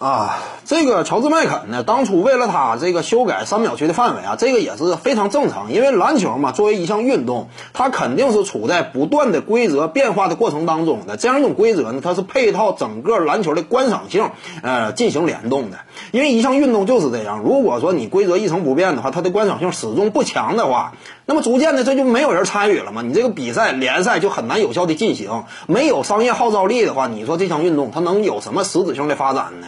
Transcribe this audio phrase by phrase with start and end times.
[0.00, 5.74] 啊，这个乔治麦肯呢，当初为了他这个修改三秒区的范围啊，这个也是非常正常。
[5.74, 11.18] 因为篮球嘛，作为一项运动，它肯定是处在不断的规则变化的过程当中的。
[11.18, 14.30] 这样一种规则呢，它是配套整个篮球的观赏性，
[14.62, 15.80] 呃，进行联动的。
[16.12, 20.94] 因为一项运动就是这样，如果说你规则一成不变的话，它的观赏性始终不强的话，
[21.26, 23.02] 那么逐渐的这就没有人参与了嘛。
[23.02, 29.66] 你这个比赛联赛就很难有效的进行，没有商业号召力的话，你说这项运动它能有什么实质性的发展呢？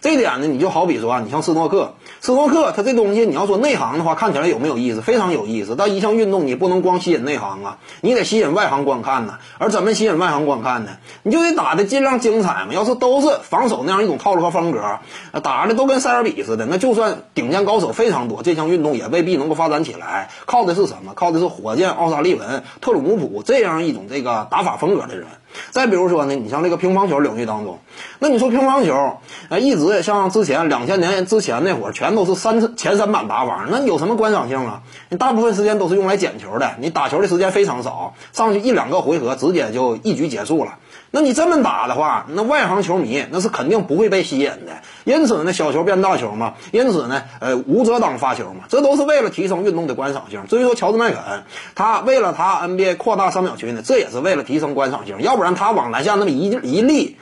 [0.00, 5.00] 这点呢，你就好比说啊，你像斯诺克，斯诺克它这东西，你要说内行的话，看起来有没有意思？
[5.00, 5.74] 非常有意思。
[5.76, 9.38] 但一项运动，你不能光吸引内行啊，你得吸引外行观看呢。
[9.58, 10.92] 而怎么吸引外行观看呢？
[11.24, 12.68] 你就得打的尽量精彩嘛。
[12.72, 15.00] 要是都是防守那样一种套路和风格，
[15.42, 20.30] 打的都跟塞尔比似的，那就算顶尖高手非常多，这项运动也未必能够发展起来。
[20.46, 21.12] 靠的是什么？
[21.14, 25.26] 靠的是火箭、奥沙利文、特鲁姆普这样一种这个打法风格的人。
[25.70, 27.78] 再比如说呢，你像这个乒乓球领域当中，
[28.18, 34.82] 那你说乒乓球，呃，一直像之前两千年之前那会儿，全都是三前三板打法，那有什么观赏性啊？
[35.08, 40.76] 你大部分时间都是用来捡球的，你打球的时间非常少，上去一两个回合，直接就一局结束了。
[41.10, 44.82] 那你这么打的话，那外行球迷那是肯定不会被吸引的。
[45.04, 50.42] 因此呢，小球变大球嘛，因此呢，呃，无遮挡发球嘛，这都是为了提升运动的观赏性。
[50.48, 55.22] 至于说乔治麦肯，他为了他 NBA 扩大三秒区呢，这也是为了提升观赏性。
[55.22, 57.16] 要不然他往篮下那么一一立，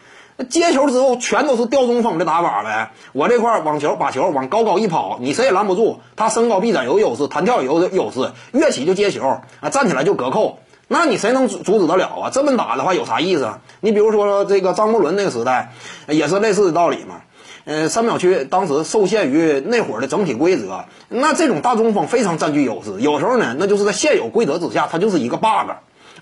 [0.48, 2.90] 接球之后全都是吊中锋的打法呗。
[3.12, 6.00] 我这块网球把球往高高一抛，你谁也拦不住。
[6.16, 10.58] 他身高臂展有优势，弹跳有优势，跃起就接球啊，站起来就隔扣。
[10.88, 12.30] 那你谁能阻阻止得了啊？
[12.32, 13.58] 这么打的话有啥意思？
[13.80, 15.72] 你比如说这个张伯伦那个时代，
[16.08, 17.22] 也是类似的道理嘛。
[17.64, 23.00] 呃，三秒区当时受限于那会儿的整体规则，那这种大中锋非常占据优势。
[23.00, 25.72] 有时候呢，那就是在现有规则之下，它就是一个 bug。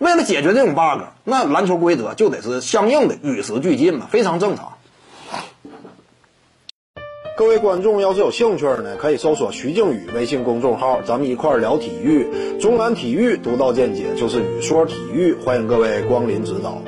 [0.01, 4.73] 为了解决这种 bug，那篮球规则就得是相应的与时俱进嘛，非常正常。
[7.37, 12.59] 各位观众要是有兴趣呢，可以搜索徐静宇微信公众号，咱们一块儿聊体育。
[12.61, 16.81] 中南体育独到见解就是语说体育，欢迎各位光临指导。